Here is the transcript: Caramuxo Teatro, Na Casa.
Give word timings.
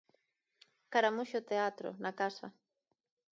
Caramuxo 0.93 1.39
Teatro, 1.49 1.89
Na 2.03 2.11
Casa. 2.19 2.47